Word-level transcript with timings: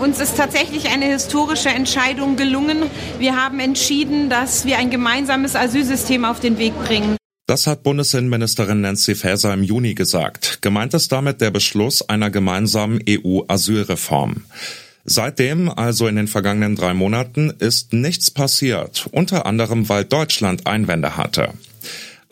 Uns 0.00 0.18
ist 0.18 0.36
tatsächlich 0.36 0.88
eine 0.88 1.04
historische 1.04 1.68
Entscheidung 1.68 2.34
gelungen. 2.34 2.90
Wir 3.20 3.36
haben 3.36 3.60
entschieden, 3.60 4.28
dass 4.28 4.64
wir 4.64 4.76
ein 4.78 4.90
gemeinsames 4.90 5.54
Asylsystem 5.54 6.24
auf 6.24 6.40
den 6.40 6.58
Weg 6.58 6.74
bringen. 6.84 7.16
Das 7.46 7.68
hat 7.68 7.84
Bundesinnenministerin 7.84 8.80
Nancy 8.80 9.14
Faeser 9.14 9.54
im 9.54 9.62
Juni 9.62 9.94
gesagt. 9.94 10.58
Gemeint 10.62 10.94
ist 10.94 11.12
damit 11.12 11.40
der 11.40 11.52
Beschluss 11.52 12.08
einer 12.08 12.30
gemeinsamen 12.30 13.04
EU-Asylreform. 13.08 14.42
Seitdem, 15.04 15.68
also 15.68 16.08
in 16.08 16.16
den 16.16 16.26
vergangenen 16.26 16.74
drei 16.74 16.92
Monaten, 16.92 17.50
ist 17.50 17.92
nichts 17.92 18.32
passiert, 18.32 19.08
unter 19.12 19.46
anderem 19.46 19.88
weil 19.88 20.04
Deutschland 20.04 20.66
Einwände 20.66 21.16
hatte. 21.16 21.50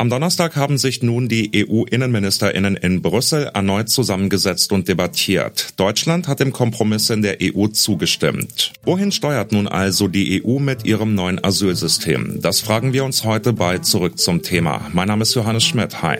Am 0.03 0.11
Donnerstag 0.11 0.57
haben 0.57 0.79
sich 0.79 1.01
nun 1.05 1.29
die 1.29 1.65
EU-Innenministerinnen 1.65 2.77
in 2.77 3.03
Brüssel 3.03 3.53
erneut 3.55 3.89
zusammengesetzt 3.89 4.73
und 4.73 4.89
debattiert. 4.89 5.75
Deutschland 5.77 6.27
hat 6.27 6.41
dem 6.41 6.53
Kompromiss 6.53 7.09
in 7.09 7.23
der 7.23 7.39
EU 7.41 7.69
zugestimmt. 7.69 8.73
Wohin 8.83 9.13
steuert 9.13 9.53
nun 9.53 9.69
also 9.69 10.09
die 10.09 10.45
EU 10.45 10.59
mit 10.59 10.85
ihrem 10.85 11.15
neuen 11.15 11.45
Asylsystem? 11.45 12.41
Das 12.43 12.59
fragen 12.59 12.93
wir 12.93 13.05
uns 13.05 13.23
heute 13.23 13.53
bei 13.53 13.79
Zurück 13.79 14.19
zum 14.19 14.43
Thema. 14.43 14.91
Mein 14.93 15.07
Name 15.07 15.23
ist 15.23 15.37
Johannes 15.37 15.63
Schmidt. 15.63 16.03
Hi. 16.03 16.19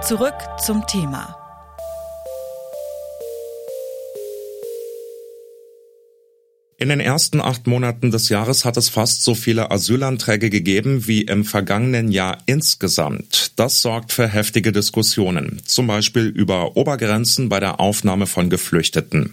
Zurück 0.00 0.34
zum 0.64 0.86
Thema. 0.86 1.43
In 6.84 6.90
den 6.90 7.00
ersten 7.00 7.40
acht 7.40 7.66
Monaten 7.66 8.10
des 8.10 8.28
Jahres 8.28 8.66
hat 8.66 8.76
es 8.76 8.90
fast 8.90 9.24
so 9.24 9.34
viele 9.34 9.70
Asylanträge 9.70 10.50
gegeben 10.50 11.06
wie 11.06 11.22
im 11.22 11.46
vergangenen 11.46 12.12
Jahr 12.12 12.36
insgesamt. 12.44 13.52
Das 13.56 13.80
sorgt 13.80 14.12
für 14.12 14.28
heftige 14.28 14.70
Diskussionen, 14.70 15.62
zum 15.64 15.86
Beispiel 15.86 16.26
über 16.26 16.76
Obergrenzen 16.76 17.48
bei 17.48 17.58
der 17.58 17.80
Aufnahme 17.80 18.26
von 18.26 18.50
Geflüchteten. 18.50 19.32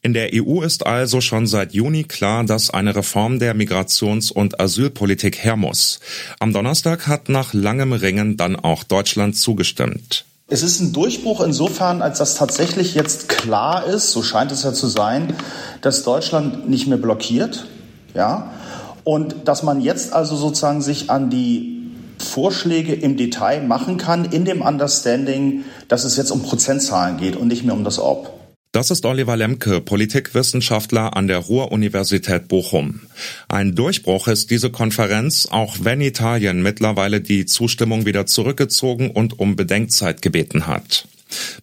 In 0.00 0.14
der 0.14 0.30
EU 0.32 0.62
ist 0.62 0.86
also 0.86 1.20
schon 1.20 1.46
seit 1.46 1.74
Juni 1.74 2.04
klar, 2.04 2.44
dass 2.44 2.70
eine 2.70 2.96
Reform 2.96 3.40
der 3.40 3.54
Migrations- 3.54 4.32
und 4.32 4.58
Asylpolitik 4.58 5.44
her 5.44 5.56
muss. 5.56 6.00
Am 6.38 6.54
Donnerstag 6.54 7.06
hat 7.06 7.28
nach 7.28 7.52
langem 7.52 7.92
Ringen 7.92 8.38
dann 8.38 8.56
auch 8.56 8.84
Deutschland 8.84 9.36
zugestimmt. 9.36 10.24
Es 10.52 10.64
ist 10.64 10.80
ein 10.80 10.92
Durchbruch 10.92 11.42
insofern, 11.42 12.02
als 12.02 12.18
das 12.18 12.34
tatsächlich 12.34 12.96
jetzt 12.96 13.28
klar 13.28 13.86
ist, 13.86 14.10
so 14.10 14.20
scheint 14.20 14.50
es 14.50 14.64
ja 14.64 14.72
zu 14.72 14.88
sein, 14.88 15.32
dass 15.80 16.02
Deutschland 16.02 16.68
nicht 16.68 16.86
mehr 16.86 16.98
blockiert, 16.98 17.66
ja, 18.14 18.52
und 19.04 19.34
dass 19.46 19.62
man 19.62 19.80
jetzt 19.80 20.12
also 20.12 20.36
sozusagen 20.36 20.82
sich 20.82 21.10
an 21.10 21.30
die 21.30 21.80
Vorschläge 22.18 22.92
im 22.94 23.16
Detail 23.16 23.62
machen 23.62 23.96
kann, 23.96 24.24
in 24.26 24.44
dem 24.44 24.60
Understanding, 24.60 25.64
dass 25.88 26.04
es 26.04 26.16
jetzt 26.16 26.30
um 26.30 26.42
Prozentzahlen 26.42 27.16
geht 27.16 27.36
und 27.36 27.48
nicht 27.48 27.64
mehr 27.64 27.74
um 27.74 27.84
das 27.84 27.98
Ob. 27.98 28.40
Das 28.72 28.92
ist 28.92 29.04
Oliver 29.04 29.36
Lemke, 29.36 29.80
Politikwissenschaftler 29.80 31.16
an 31.16 31.26
der 31.26 31.38
Ruhr-Universität 31.38 32.46
Bochum. 32.46 33.00
Ein 33.48 33.74
Durchbruch 33.74 34.28
ist 34.28 34.52
diese 34.52 34.70
Konferenz, 34.70 35.48
auch 35.50 35.78
wenn 35.80 36.00
Italien 36.00 36.62
mittlerweile 36.62 37.20
die 37.20 37.46
Zustimmung 37.46 38.06
wieder 38.06 38.26
zurückgezogen 38.26 39.10
und 39.10 39.40
um 39.40 39.56
Bedenkzeit 39.56 40.22
gebeten 40.22 40.68
hat. 40.68 41.08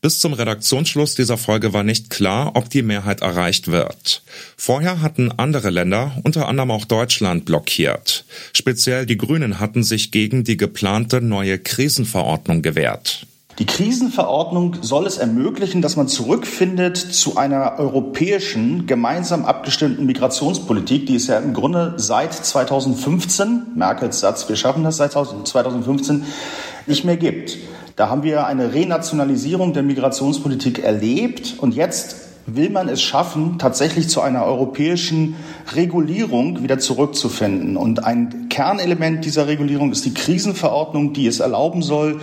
Bis 0.01 0.19
zum 0.19 0.33
Redaktionsschluss 0.33 1.15
dieser 1.15 1.37
Folge 1.37 1.73
war 1.73 1.83
nicht 1.83 2.09
klar, 2.09 2.51
ob 2.55 2.69
die 2.69 2.81
Mehrheit 2.81 3.21
erreicht 3.21 3.69
wird. 3.69 4.23
Vorher 4.55 5.01
hatten 5.01 5.31
andere 5.31 5.69
Länder, 5.69 6.17
unter 6.23 6.47
anderem 6.47 6.71
auch 6.71 6.85
Deutschland, 6.85 7.45
blockiert. 7.45 8.25
Speziell 8.53 9.05
die 9.05 9.17
Grünen 9.17 9.59
hatten 9.59 9.83
sich 9.83 10.11
gegen 10.11 10.43
die 10.43 10.57
geplante 10.57 11.21
neue 11.21 11.59
Krisenverordnung 11.59 12.61
gewehrt. 12.61 13.27
Die 13.59 13.65
Krisenverordnung 13.65 14.83
soll 14.83 15.07
es 15.07 15.17
ermöglichen, 15.17 15.81
dass 15.81 15.95
man 15.95 16.07
zurückfindet 16.07 16.95
zu 16.95 17.37
einer 17.37 17.79
europäischen, 17.79 18.85
gemeinsam 18.85 19.45
abgestimmten 19.45 20.05
Migrationspolitik, 20.05 21.07
die 21.07 21.15
es 21.15 21.25
ja 21.25 21.39
im 21.39 21.53
Grunde 21.53 21.95
seit 21.97 22.33
2015, 22.35 23.73
Merkels 23.75 24.19
Satz, 24.19 24.47
wir 24.47 24.55
schaffen 24.55 24.83
das 24.83 24.97
seit 24.97 25.13
2015, 25.13 26.23
nicht 26.85 27.03
mehr 27.03 27.17
gibt. 27.17 27.57
Da 27.97 28.09
haben 28.09 28.21
wir 28.21 28.45
eine 28.45 28.75
Renationalisierung 28.75 29.73
der 29.73 29.81
Migrationspolitik 29.81 30.83
erlebt 30.83 31.55
und 31.57 31.73
jetzt 31.73 32.27
will 32.45 32.69
man 32.69 32.89
es 32.89 33.01
schaffen, 33.01 33.57
tatsächlich 33.57 34.07
zu 34.07 34.21
einer 34.21 34.45
europäischen 34.45 35.35
Regulierung 35.73 36.61
wieder 36.61 36.77
zurückzufinden. 36.77 37.75
Und 37.75 38.03
ein 38.03 38.49
Kernelement 38.49 39.25
dieser 39.25 39.47
Regulierung 39.47 39.91
ist 39.91 40.05
die 40.05 40.13
Krisenverordnung, 40.13 41.13
die 41.13 41.25
es 41.25 41.39
erlauben 41.39 41.81
soll, 41.81 42.21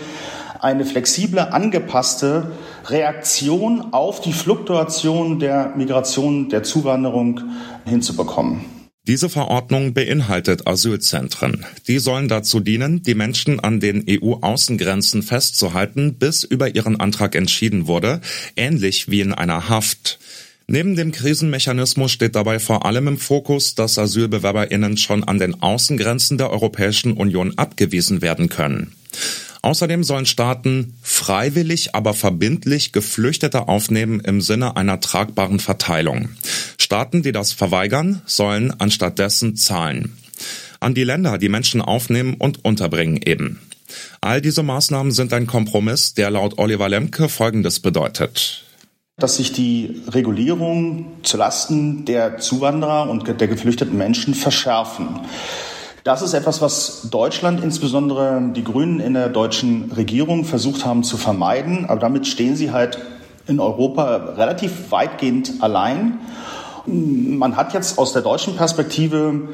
eine 0.61 0.85
flexible, 0.85 1.41
angepasste 1.41 2.53
Reaktion 2.87 3.93
auf 3.93 4.21
die 4.21 4.33
Fluktuation 4.33 5.41
der 5.41 5.73
Migration, 5.75 6.51
der 6.51 6.63
Zuwanderung 6.63 7.41
hinzubekommen. 7.85 8.84
Diese 9.07 9.29
Verordnung 9.29 9.93
beinhaltet 9.93 10.67
Asylzentren. 10.67 11.67
Die 11.89 11.99
sollen 11.99 12.27
dazu 12.27 12.59
dienen, 12.59 13.03
die 13.03 13.15
Menschen 13.15 13.61
an 13.61 13.79
den 13.79 14.03
EU-Außengrenzen 14.09 15.23
festzuhalten, 15.23 16.15
bis 16.15 16.43
über 16.43 16.75
ihren 16.75 16.99
Antrag 16.99 17.35
entschieden 17.35 17.87
wurde, 17.87 18.23
ähnlich 18.57 19.11
wie 19.11 19.21
in 19.21 19.35
einer 19.35 19.69
Haft. 19.69 20.19
Neben 20.69 20.97
dem 20.97 21.13
Krisenmechanismus 21.13 22.13
steht 22.13 22.35
dabei 22.35 22.59
vor 22.59 22.87
allem 22.87 23.09
im 23.09 23.19
Fokus, 23.19 23.75
dass 23.75 23.99
Asylbewerberinnen 23.99 24.97
schon 24.97 25.23
an 25.23 25.39
den 25.39 25.61
Außengrenzen 25.61 26.39
der 26.39 26.49
Europäischen 26.49 27.13
Union 27.13 27.59
abgewiesen 27.59 28.23
werden 28.23 28.49
können. 28.49 28.95
Außerdem 29.65 30.05
sollen 30.05 30.27
Staaten 30.27 30.95
freiwillig, 31.01 31.95
aber 31.95 32.13
verbindlich 32.13 32.93
Geflüchtete 32.93 33.67
aufnehmen 33.67 34.21
im 34.21 34.43
Sinne 34.43 34.77
einer 34.77 35.01
tragbaren 35.01 35.59
Verteilung. 35.59 36.29
Staaten, 36.85 37.23
die 37.23 37.33
das 37.33 37.53
verweigern, 37.53 38.23
sollen 38.27 38.79
anstattdessen 38.79 39.57
zahlen. 39.57 40.17
An 40.81 40.95
die 40.95 41.05
Länder, 41.05 41.39
die 41.39 41.49
Menschen 41.49 41.81
aufnehmen 41.81 42.35
und 42.35 42.65
unterbringen 42.65 43.21
eben. 43.25 43.61
All 44.21 44.41
diese 44.41 44.63
Maßnahmen 44.63 45.13
sind 45.13 45.33
ein 45.33 45.47
Kompromiss, 45.47 46.15
der 46.15 46.31
laut 46.31 46.59
Oliver 46.59 46.89
Lemke 46.89 47.29
Folgendes 47.29 47.81
bedeutet 47.81 48.65
dass 49.17 49.37
sich 49.37 49.53
die 49.53 50.03
Regulierung 50.09 51.07
zulasten 51.23 52.05
der 52.05 52.39
Zuwanderer 52.39 53.09
und 53.09 53.29
der 53.41 53.47
geflüchteten 53.47 53.97
Menschen 53.97 54.35
verschärfen. 54.35 55.21
Das 56.03 56.21
ist 56.21 56.35
etwas, 56.35 56.61
was 56.61 57.09
Deutschland, 57.11 57.63
insbesondere 57.63 58.43
die 58.55 58.65
Grünen 58.65 58.99
in 58.99 59.15
der 59.15 59.29
deutschen 59.29 59.93
Regierung, 59.93 60.45
versucht 60.45 60.85
haben 60.85 61.05
zu 61.05 61.17
vermeiden. 61.17 61.87
Aber 61.87 62.01
damit 62.01 62.27
stehen 62.27 62.57
sie 62.57 62.73
halt 62.73 62.99
in 63.47 63.61
Europa 63.61 64.17
relativ 64.37 64.91
weitgehend 64.91 65.53
allein. 65.61 66.19
Man 66.87 67.57
hat 67.57 67.73
jetzt 67.75 67.99
aus 67.99 68.13
der 68.13 68.23
deutschen 68.23 68.57
Perspektive 68.57 69.49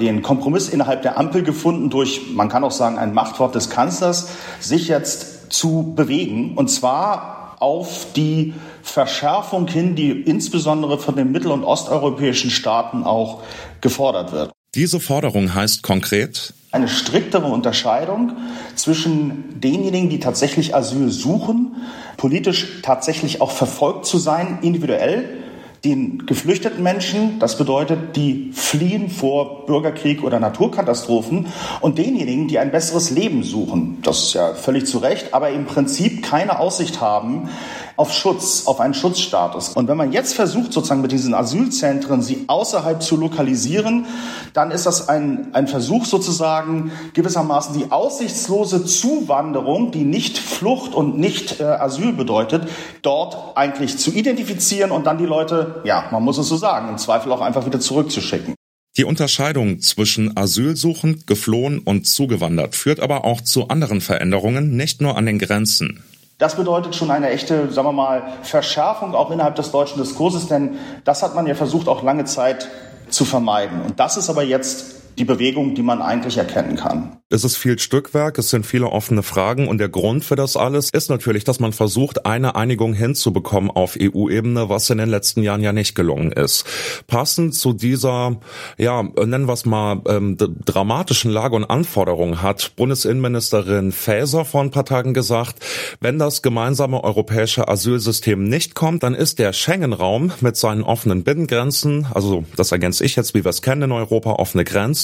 den 0.00 0.22
Kompromiss 0.22 0.68
innerhalb 0.68 1.02
der 1.02 1.18
Ampel 1.18 1.42
gefunden 1.42 1.88
durch, 1.90 2.32
man 2.34 2.48
kann 2.48 2.64
auch 2.64 2.72
sagen, 2.72 2.98
ein 2.98 3.14
Machtwort 3.14 3.54
des 3.54 3.70
Kanzlers, 3.70 4.28
sich 4.60 4.88
jetzt 4.88 5.52
zu 5.52 5.94
bewegen. 5.96 6.54
Und 6.56 6.68
zwar 6.68 7.56
auf 7.60 8.06
die 8.14 8.54
Verschärfung 8.82 9.68
hin, 9.68 9.94
die 9.94 10.10
insbesondere 10.10 10.98
von 10.98 11.16
den 11.16 11.32
mittel- 11.32 11.52
und 11.52 11.64
osteuropäischen 11.64 12.50
Staaten 12.50 13.04
auch 13.04 13.42
gefordert 13.80 14.32
wird. 14.32 14.50
Diese 14.74 14.98
Forderung 14.98 15.54
heißt 15.54 15.82
konkret 15.82 16.52
eine 16.74 16.88
striktere 16.88 17.46
Unterscheidung 17.46 18.32
zwischen 18.74 19.60
denjenigen, 19.60 20.10
die 20.10 20.18
tatsächlich 20.18 20.74
Asyl 20.74 21.08
suchen, 21.08 21.76
politisch 22.16 22.82
tatsächlich 22.82 23.40
auch 23.40 23.52
verfolgt 23.52 24.06
zu 24.06 24.18
sein, 24.18 24.58
individuell, 24.62 25.43
den 25.84 26.26
geflüchteten 26.26 26.82
Menschen, 26.82 27.38
das 27.38 27.58
bedeutet, 27.58 28.16
die 28.16 28.50
fliehen 28.52 29.10
vor 29.10 29.66
Bürgerkrieg 29.66 30.22
oder 30.22 30.40
Naturkatastrophen 30.40 31.46
und 31.80 31.98
denjenigen, 31.98 32.48
die 32.48 32.58
ein 32.58 32.70
besseres 32.70 33.10
Leben 33.10 33.42
suchen. 33.42 33.98
Das 34.02 34.24
ist 34.24 34.34
ja 34.34 34.54
völlig 34.54 34.86
zu 34.86 34.98
Recht, 34.98 35.34
aber 35.34 35.50
im 35.50 35.66
Prinzip 35.66 36.22
keine 36.22 36.58
Aussicht 36.58 37.00
haben, 37.00 37.50
auf 37.96 38.12
Schutz, 38.12 38.66
auf 38.66 38.80
einen 38.80 38.94
Schutzstatus. 38.94 39.70
Und 39.70 39.88
wenn 39.88 39.96
man 39.96 40.12
jetzt 40.12 40.34
versucht, 40.34 40.72
sozusagen 40.72 41.00
mit 41.00 41.12
diesen 41.12 41.34
Asylzentren 41.34 42.22
sie 42.22 42.44
außerhalb 42.46 43.02
zu 43.02 43.16
lokalisieren, 43.16 44.06
dann 44.52 44.70
ist 44.70 44.86
das 44.86 45.08
ein, 45.08 45.48
ein 45.52 45.68
Versuch 45.68 46.04
sozusagen 46.04 46.92
gewissermaßen 47.14 47.78
die 47.78 47.90
aussichtslose 47.90 48.84
Zuwanderung, 48.84 49.92
die 49.92 50.04
nicht 50.04 50.38
Flucht 50.38 50.94
und 50.94 51.18
nicht 51.18 51.60
äh, 51.60 51.64
Asyl 51.64 52.12
bedeutet, 52.12 52.68
dort 53.02 53.56
eigentlich 53.56 53.98
zu 53.98 54.10
identifizieren 54.10 54.90
und 54.90 55.06
dann 55.06 55.18
die 55.18 55.26
Leute, 55.26 55.82
ja, 55.84 56.08
man 56.10 56.22
muss 56.22 56.38
es 56.38 56.48
so 56.48 56.56
sagen, 56.56 56.88
im 56.88 56.98
Zweifel 56.98 57.32
auch 57.32 57.40
einfach 57.40 57.66
wieder 57.66 57.80
zurückzuschicken. 57.80 58.54
Die 58.96 59.04
Unterscheidung 59.04 59.80
zwischen 59.80 60.36
asylsuchend, 60.36 61.26
geflohen 61.26 61.80
und 61.80 62.06
zugewandert 62.06 62.76
führt 62.76 63.00
aber 63.00 63.24
auch 63.24 63.40
zu 63.40 63.66
anderen 63.66 64.00
Veränderungen, 64.00 64.76
nicht 64.76 65.00
nur 65.00 65.16
an 65.16 65.26
den 65.26 65.40
Grenzen. 65.40 66.04
Das 66.38 66.56
bedeutet 66.56 66.96
schon 66.96 67.10
eine 67.10 67.30
echte, 67.30 67.70
sagen 67.70 67.88
wir 67.88 67.92
mal, 67.92 68.22
Verschärfung 68.42 69.14
auch 69.14 69.30
innerhalb 69.30 69.54
des 69.54 69.70
deutschen 69.70 70.02
Diskurses, 70.02 70.48
denn 70.48 70.78
das 71.04 71.22
hat 71.22 71.34
man 71.34 71.46
ja 71.46 71.54
versucht, 71.54 71.88
auch 71.88 72.02
lange 72.02 72.24
Zeit 72.24 72.68
zu 73.08 73.24
vermeiden. 73.24 73.82
Und 73.82 74.00
das 74.00 74.16
ist 74.16 74.28
aber 74.28 74.42
jetzt 74.42 74.93
die 75.18 75.24
Bewegung, 75.24 75.74
die 75.74 75.82
man 75.82 76.02
eigentlich 76.02 76.36
erkennen 76.36 76.76
kann. 76.76 77.18
Es 77.30 77.42
ist 77.42 77.56
viel 77.56 77.78
Stückwerk, 77.78 78.38
es 78.38 78.50
sind 78.50 78.64
viele 78.64 78.86
offene 78.86 79.22
Fragen 79.22 79.66
und 79.66 79.78
der 79.78 79.88
Grund 79.88 80.24
für 80.24 80.36
das 80.36 80.56
alles 80.56 80.90
ist 80.90 81.10
natürlich, 81.10 81.42
dass 81.42 81.58
man 81.58 81.72
versucht, 81.72 82.26
eine 82.26 82.54
Einigung 82.54 82.94
hinzubekommen 82.94 83.70
auf 83.70 83.96
EU-Ebene, 84.00 84.68
was 84.68 84.88
in 84.90 84.98
den 84.98 85.08
letzten 85.08 85.42
Jahren 85.42 85.62
ja 85.62 85.72
nicht 85.72 85.94
gelungen 85.94 86.30
ist. 86.30 86.64
Passend 87.06 87.54
zu 87.54 87.72
dieser, 87.72 88.36
ja, 88.78 89.02
nennen 89.02 89.48
wir 89.48 89.52
es 89.52 89.66
mal, 89.66 90.00
ähm, 90.06 90.36
dramatischen 90.38 91.30
Lage 91.30 91.56
und 91.56 91.64
Anforderungen 91.64 92.40
hat 92.40 92.72
Bundesinnenministerin 92.76 93.90
Faeser 93.90 94.44
vor 94.44 94.60
ein 94.60 94.70
paar 94.70 94.84
Tagen 94.84 95.12
gesagt, 95.12 95.56
wenn 96.00 96.18
das 96.18 96.40
gemeinsame 96.40 97.02
europäische 97.02 97.68
Asylsystem 97.68 98.44
nicht 98.44 98.74
kommt, 98.74 99.02
dann 99.02 99.14
ist 99.14 99.38
der 99.38 99.52
Schengen-Raum 99.52 100.30
mit 100.40 100.56
seinen 100.56 100.82
offenen 100.82 101.24
Binnengrenzen, 101.24 102.06
also 102.14 102.44
das 102.56 102.70
ergänze 102.70 103.04
ich 103.04 103.16
jetzt, 103.16 103.34
wie 103.34 103.44
wir 103.44 103.50
es 103.50 103.60
kennen 103.60 103.82
in 103.82 103.92
Europa, 103.92 104.34
offene 104.34 104.64
Grenzen, 104.64 105.03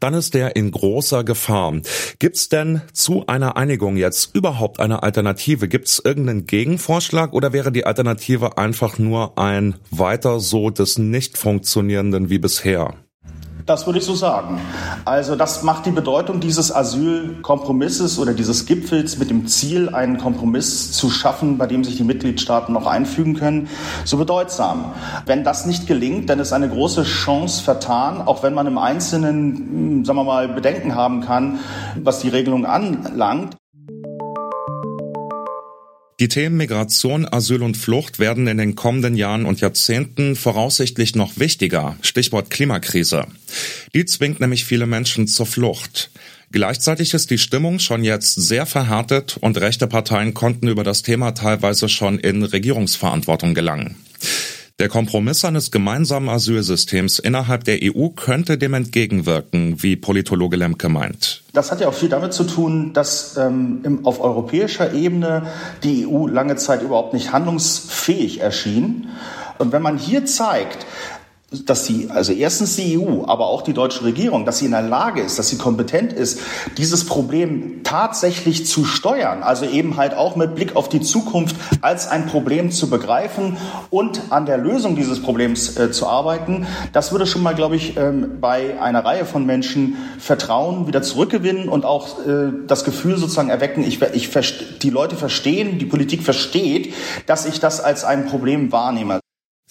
dann 0.00 0.14
ist 0.14 0.34
der 0.34 0.56
in 0.56 0.70
großer 0.70 1.24
Gefahr 1.24 1.42
Gefahr. 1.42 1.80
Gibt 2.18 2.36
es 2.36 2.48
denn 2.48 2.82
zu 2.92 3.26
einer 3.26 3.56
Einigung 3.56 3.96
jetzt 3.96 4.34
überhaupt 4.34 4.80
eine 4.80 5.02
Alternative? 5.02 5.66
Gibt 5.66 5.88
es 5.88 5.98
irgendeinen 6.04 6.46
Gegenvorschlag 6.46 7.32
oder 7.32 7.52
wäre 7.52 7.72
die 7.72 7.84
Alternative 7.84 8.58
einfach 8.58 8.98
nur 8.98 9.38
ein 9.38 9.74
weiter 9.90 10.40
so 10.40 10.70
des 10.70 10.98
nicht 10.98 11.38
funktionierenden 11.38 12.30
wie 12.30 12.38
bisher? 12.38 13.01
Das 13.66 13.86
würde 13.86 14.00
ich 14.00 14.04
so 14.04 14.14
sagen. 14.14 14.60
Also 15.04 15.36
das 15.36 15.62
macht 15.62 15.86
die 15.86 15.92
Bedeutung 15.92 16.40
dieses 16.40 16.74
Asylkompromisses 16.74 18.18
oder 18.18 18.34
dieses 18.34 18.66
Gipfels 18.66 19.18
mit 19.18 19.30
dem 19.30 19.46
Ziel, 19.46 19.94
einen 19.94 20.18
Kompromiss 20.18 20.92
zu 20.92 21.10
schaffen, 21.10 21.58
bei 21.58 21.66
dem 21.66 21.84
sich 21.84 21.96
die 21.96 22.04
Mitgliedstaaten 22.04 22.72
noch 22.72 22.86
einfügen 22.86 23.34
können, 23.34 23.68
so 24.04 24.16
bedeutsam. 24.16 24.92
Wenn 25.26 25.44
das 25.44 25.66
nicht 25.66 25.86
gelingt, 25.86 26.28
dann 26.28 26.40
ist 26.40 26.52
eine 26.52 26.68
große 26.68 27.04
Chance 27.04 27.62
vertan, 27.62 28.20
auch 28.22 28.42
wenn 28.42 28.54
man 28.54 28.66
im 28.66 28.78
Einzelnen, 28.78 29.56
hm, 29.56 30.04
sagen 30.04 30.18
wir 30.18 30.24
mal, 30.24 30.48
Bedenken 30.48 30.96
haben 30.96 31.20
kann, 31.20 31.60
was 32.02 32.18
die 32.18 32.28
Regelung 32.28 32.66
anlangt. 32.66 33.56
Die 36.22 36.28
Themen 36.28 36.56
Migration, 36.56 37.26
Asyl 37.28 37.64
und 37.64 37.76
Flucht 37.76 38.20
werden 38.20 38.46
in 38.46 38.56
den 38.56 38.76
kommenden 38.76 39.16
Jahren 39.16 39.44
und 39.44 39.60
Jahrzehnten 39.60 40.36
voraussichtlich 40.36 41.16
noch 41.16 41.36
wichtiger. 41.36 41.96
Stichwort 42.00 42.48
Klimakrise. 42.48 43.26
Die 43.92 44.04
zwingt 44.04 44.38
nämlich 44.38 44.64
viele 44.64 44.86
Menschen 44.86 45.26
zur 45.26 45.46
Flucht. 45.46 46.12
Gleichzeitig 46.52 47.12
ist 47.12 47.32
die 47.32 47.38
Stimmung 47.38 47.80
schon 47.80 48.04
jetzt 48.04 48.34
sehr 48.34 48.66
verhärtet 48.66 49.36
und 49.40 49.60
rechte 49.60 49.88
Parteien 49.88 50.32
konnten 50.32 50.68
über 50.68 50.84
das 50.84 51.02
Thema 51.02 51.32
teilweise 51.32 51.88
schon 51.88 52.20
in 52.20 52.44
Regierungsverantwortung 52.44 53.52
gelangen. 53.52 53.96
Der 54.78 54.88
Kompromiss 54.88 55.44
eines 55.44 55.70
gemeinsamen 55.70 56.28
Asylsystems 56.28 57.18
innerhalb 57.18 57.64
der 57.64 57.78
EU 57.82 58.08
könnte 58.08 58.58
dem 58.58 58.74
entgegenwirken, 58.74 59.82
wie 59.82 59.96
Politologe 59.96 60.56
Lemke 60.56 60.88
meint. 60.88 61.42
Das 61.52 61.70
hat 61.70 61.80
ja 61.80 61.88
auch 61.88 61.94
viel 61.94 62.08
damit 62.08 62.32
zu 62.32 62.44
tun, 62.44 62.92
dass 62.92 63.36
ähm, 63.36 63.80
im, 63.84 64.06
auf 64.06 64.20
europäischer 64.20 64.92
Ebene 64.92 65.46
die 65.82 66.06
EU 66.06 66.26
lange 66.26 66.56
Zeit 66.56 66.82
überhaupt 66.82 67.12
nicht 67.12 67.32
handlungsfähig 67.32 68.40
erschien. 68.40 69.08
Und 69.58 69.72
wenn 69.72 69.82
man 69.82 69.98
hier 69.98 70.24
zeigt, 70.24 70.86
dass 71.66 71.84
sie, 71.84 72.08
also 72.10 72.32
erstens 72.32 72.76
die 72.76 72.98
EU, 72.98 73.24
aber 73.26 73.46
auch 73.46 73.62
die 73.62 73.72
deutsche 73.72 74.04
Regierung, 74.04 74.44
dass 74.44 74.58
sie 74.58 74.66
in 74.66 74.72
der 74.72 74.82
Lage 74.82 75.20
ist, 75.20 75.38
dass 75.38 75.48
sie 75.48 75.58
kompetent 75.58 76.12
ist, 76.12 76.40
dieses 76.76 77.06
Problem 77.06 77.82
tatsächlich 77.84 78.66
zu 78.66 78.84
steuern, 78.84 79.42
also 79.42 79.64
eben 79.64 79.96
halt 79.96 80.14
auch 80.14 80.36
mit 80.36 80.54
Blick 80.54 80.76
auf 80.76 80.88
die 80.88 81.00
Zukunft 81.00 81.56
als 81.80 82.08
ein 82.08 82.26
Problem 82.26 82.70
zu 82.70 82.88
begreifen 82.88 83.56
und 83.90 84.20
an 84.30 84.46
der 84.46 84.58
Lösung 84.58 84.96
dieses 84.96 85.22
Problems 85.22 85.76
äh, 85.76 85.90
zu 85.90 86.06
arbeiten, 86.06 86.66
das 86.92 87.12
würde 87.12 87.26
schon 87.26 87.42
mal, 87.42 87.54
glaube 87.54 87.76
ich, 87.76 87.96
ähm, 87.96 88.38
bei 88.40 88.80
einer 88.80 89.04
Reihe 89.04 89.24
von 89.24 89.46
Menschen 89.46 89.96
Vertrauen 90.18 90.86
wieder 90.86 91.02
zurückgewinnen 91.02 91.68
und 91.68 91.84
auch 91.84 92.26
äh, 92.26 92.52
das 92.66 92.84
Gefühl 92.84 93.16
sozusagen 93.16 93.50
erwecken, 93.50 93.84
ich, 93.84 94.00
ich, 94.02 94.30
die 94.78 94.90
Leute 94.90 95.16
verstehen, 95.16 95.78
die 95.78 95.86
Politik 95.86 96.22
versteht, 96.22 96.94
dass 97.26 97.46
ich 97.46 97.60
das 97.60 97.80
als 97.80 98.04
ein 98.04 98.26
Problem 98.26 98.72
wahrnehme. 98.72 99.21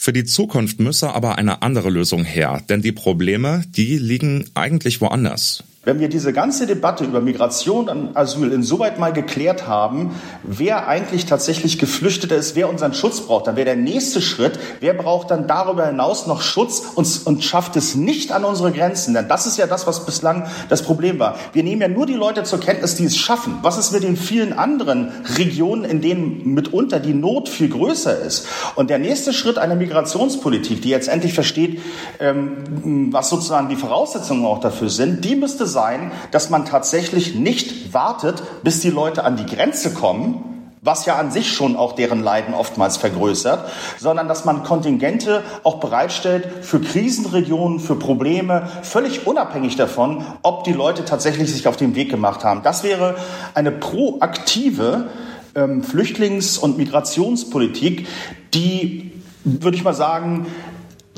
Für 0.04 0.14
die 0.14 0.24
Zukunft 0.24 0.80
müsse 0.80 1.14
aber 1.14 1.38
eine 1.38 1.62
andere 1.62 1.92
Lösung 1.92 2.24
her, 2.24 2.64
denn 2.68 2.82
die 2.82 2.92
Probleme, 2.92 3.64
die 3.68 4.00
liegen 4.00 4.46
eigentlich 4.56 5.00
woanders. 5.00 5.64
Wenn 5.84 6.00
wir 6.00 6.10
diese 6.10 6.32
ganze 6.32 6.68
Debatte 6.68 7.06
über 7.06 7.22
Migration 7.22 7.90
und 7.90 8.16
Asyl 8.16 8.52
insoweit 8.52 9.00
mal 9.00 9.12
geklärt 9.12 9.68
haben, 9.68 10.12
wer 10.44 10.88
eigentlich 10.88 11.26
tatsächlich 11.26 11.80
Geflüchteter 11.80 12.36
ist, 12.36 12.56
wer 12.56 12.70
unseren 12.70 12.94
Schutz 12.94 13.22
braucht, 13.22 13.48
dann 13.48 13.56
wäre 13.56 13.66
der 13.66 13.78
nächste 13.78 14.22
Schritt, 14.22 14.60
wer 14.80 14.94
braucht 14.94 15.32
dann 15.32 15.48
darüber 15.48 15.88
hinaus 15.88 16.28
noch 16.28 16.44
Schutz 16.44 16.84
und, 16.94 17.26
und 17.26 17.44
schafft 17.44 17.78
es 17.78 17.96
nicht 17.96 18.32
an 18.32 18.46
unsere 18.46 18.72
Grenzen. 18.72 19.16
Denn 19.16 19.28
das 19.28 19.48
ist 19.48 19.58
ja 19.58 19.66
das, 19.66 19.88
was 19.88 20.06
bislang 20.06 20.46
das 20.70 20.84
Problem 20.84 21.18
war. 21.18 21.36
Wir 21.52 21.64
nehmen 21.64 21.82
ja 21.82 21.88
nur 21.88 22.06
die 22.06 22.14
Leute 22.14 22.44
zur 22.44 22.60
Kenntnis, 22.60 22.94
die 22.94 23.06
es 23.06 23.18
schaffen. 23.18 23.58
Was 23.64 23.80
ist 23.80 23.92
mit 23.92 24.04
den 24.04 24.18
vielen 24.18 24.54
anderen 24.54 25.12
Regionen, 25.40 25.84
in 25.84 26.00
denen 26.00 26.54
mitunter 26.54 27.00
die 27.00 27.16
Not 27.16 27.50
viel 27.50 27.70
größer 27.70 28.20
ist? 28.20 28.46
Und 28.76 28.92
der 28.92 29.00
nächste 29.00 29.34
Schritt 29.34 29.58
einer 29.58 29.76
Migrationspolitik, 29.76 30.84
die 30.84 30.90
jetzt 30.90 31.08
endlich 31.08 31.34
versteht, 31.34 31.82
ähm, 32.20 33.10
was 33.12 33.32
sozusagen 33.32 33.68
die 33.68 33.76
Voraussetzungen 33.76 34.46
auch 34.46 34.60
dafür 34.60 34.92
sind, 34.92 35.26
die 35.26 35.36
müsste 35.36 35.71
sein, 35.72 36.12
dass 36.30 36.52
man 36.52 36.66
tatsächlich 36.66 37.34
nicht 37.34 37.94
wartet, 37.94 38.44
bis 38.64 38.82
die 38.82 38.92
Leute 38.92 39.24
an 39.24 39.38
die 39.38 39.46
Grenze 39.46 39.94
kommen, 39.94 40.52
was 40.82 41.06
ja 41.06 41.18
an 41.18 41.32
sich 41.32 41.54
schon 41.54 41.76
auch 41.76 41.94
deren 41.94 42.24
Leiden 42.24 42.56
oftmals 42.56 42.98
vergrößert, 42.98 43.70
sondern 44.00 44.28
dass 44.28 44.46
man 44.46 44.64
Kontingente 44.64 45.44
auch 45.64 45.80
bereitstellt 45.80 46.48
für 46.64 46.82
Krisenregionen, 46.82 47.80
für 47.80 47.96
Probleme, 47.96 48.68
völlig 48.82 49.28
unabhängig 49.28 49.76
davon, 49.76 50.26
ob 50.42 50.64
die 50.64 50.74
Leute 50.74 51.06
tatsächlich 51.06 51.52
sich 51.52 51.68
auf 51.68 51.78
den 51.78 51.96
Weg 51.96 52.10
gemacht 52.10 52.44
haben. 52.44 52.64
Das 52.64 52.84
wäre 52.84 53.16
eine 53.54 53.72
proaktive 53.72 55.10
ähm, 55.54 55.84
Flüchtlings- 55.84 56.58
und 56.58 56.78
Migrationspolitik, 56.78 58.08
die, 58.56 59.12
würde 59.44 59.78
ich 59.78 59.84
mal 59.84 59.94
sagen, 59.94 60.48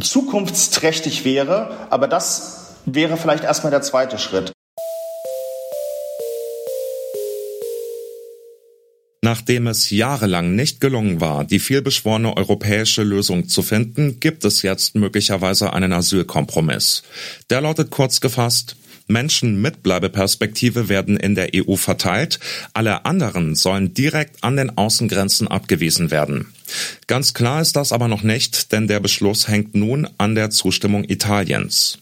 zukunftsträchtig 0.02 1.24
wäre, 1.24 1.72
aber 1.90 2.08
das 2.08 2.63
wäre 2.86 3.18
vielleicht 3.18 3.44
erstmal 3.44 3.72
der 3.72 3.82
zweite 3.82 4.18
Schritt. 4.18 4.52
Nachdem 9.22 9.68
es 9.68 9.90
jahrelang 9.90 10.54
nicht 10.54 10.82
gelungen 10.82 11.22
war, 11.22 11.46
die 11.46 11.60
vielbeschworene 11.60 12.36
europäische 12.36 13.04
Lösung 13.04 13.48
zu 13.48 13.62
finden, 13.62 14.20
gibt 14.20 14.44
es 14.44 14.64
jetzt 14.64 14.96
möglicherweise 14.96 15.72
einen 15.72 15.94
Asylkompromiss. 15.94 17.04
Der 17.50 17.62
lautet 17.62 17.90
kurz 17.90 18.20
gefasst, 18.20 18.76
Menschen 19.08 19.62
mit 19.62 19.82
Bleibeperspektive 19.82 20.90
werden 20.90 21.16
in 21.16 21.36
der 21.36 21.52
EU 21.56 21.76
verteilt, 21.76 22.40
alle 22.74 23.06
anderen 23.06 23.56
sollen 23.56 23.94
direkt 23.94 24.44
an 24.44 24.58
den 24.58 24.78
Außengrenzen 24.78 25.48
abgewiesen 25.48 26.12
werden. 26.12 26.54
Ganz 27.08 27.34
klar 27.34 27.62
ist 27.62 27.78
das 27.78 27.94
aber 27.94 28.10
noch 28.10 28.24
nicht, 28.24 28.74
denn 28.74 28.88
der 28.88 29.00
Beschluss 29.00 29.48
hängt 29.48 29.74
nun 29.74 30.08
an 30.18 30.36
der 30.36 30.50
Zustimmung 30.50 31.06
Italiens. 31.06 31.98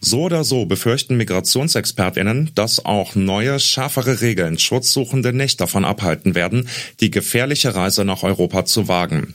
So 0.00 0.22
oder 0.22 0.44
so 0.44 0.66
befürchten 0.66 1.16
Migrationsexpertinnen, 1.16 2.52
dass 2.54 2.84
auch 2.84 3.14
neue, 3.14 3.58
schärfere 3.58 4.20
Regeln 4.20 4.58
Schutzsuchende 4.58 5.32
nicht 5.32 5.60
davon 5.60 5.84
abhalten 5.84 6.34
werden, 6.34 6.68
die 7.00 7.10
gefährliche 7.10 7.74
Reise 7.74 8.04
nach 8.04 8.22
Europa 8.22 8.64
zu 8.64 8.88
wagen. 8.88 9.34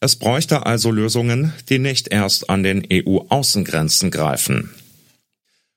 Es 0.00 0.16
bräuchte 0.16 0.66
also 0.66 0.90
Lösungen, 0.90 1.52
die 1.68 1.78
nicht 1.78 2.08
erst 2.08 2.50
an 2.50 2.62
den 2.62 2.86
EU-Außengrenzen 2.90 4.10
greifen. 4.10 4.70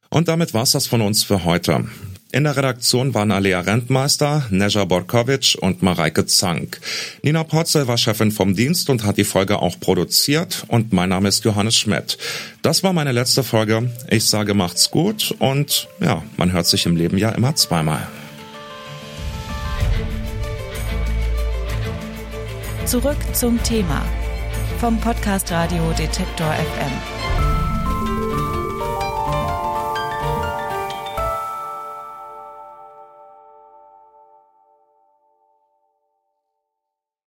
Und 0.09 0.27
damit 0.27 0.53
war's 0.53 0.71
das 0.71 0.87
von 0.87 1.01
uns 1.01 1.23
für 1.23 1.43
heute. 1.43 1.85
In 2.31 2.43
der 2.43 2.55
Redaktion 2.55 3.15
waren 3.15 3.31
Alea 3.31 3.61
Rentmeister, 3.61 4.45
Neja 4.51 4.85
Borkovic 4.85 5.57
und 5.61 5.81
Mareike 5.81 6.27
Zank. 6.27 6.79
Nina 7.23 7.43
Potzel 7.43 7.87
war 7.87 7.97
Chefin 7.97 8.31
vom 8.31 8.55
Dienst 8.55 8.91
und 8.91 9.03
hat 9.03 9.17
die 9.17 9.23
Folge 9.23 9.59
auch 9.59 9.79
produziert 9.79 10.63
und 10.67 10.93
mein 10.93 11.09
Name 11.09 11.27
ist 11.27 11.43
Johannes 11.43 11.75
Schmidt. 11.75 12.19
Das 12.61 12.83
war 12.83 12.93
meine 12.93 13.13
letzte 13.13 13.41
Folge. 13.41 13.91
Ich 14.09 14.25
sage 14.25 14.53
macht's 14.53 14.91
gut 14.91 15.33
und 15.39 15.87
ja, 16.01 16.21
man 16.37 16.51
hört 16.51 16.67
sich 16.67 16.85
im 16.85 16.95
Leben 16.95 17.17
ja 17.17 17.31
immer 17.31 17.55
zweimal. 17.55 18.07
Zurück 22.85 23.17
zum 23.33 23.61
Thema 23.63 24.05
vom 24.79 24.99
Podcast 24.99 25.51
Radio 25.51 25.91
Detektor 25.97 26.53
FM. 26.53 27.28